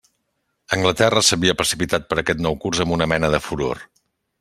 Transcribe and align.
Anglaterra 0.77 1.23
s'havia 1.27 1.55
precipitat 1.61 2.09
per 2.13 2.21
aquest 2.23 2.45
nou 2.49 2.61
curs 2.67 2.85
amb 2.87 2.97
una 3.01 3.13
mena 3.13 3.35
de 3.37 3.47
furor. 3.51 3.89